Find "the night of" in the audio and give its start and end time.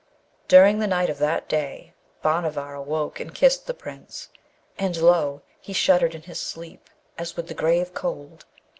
0.79-1.19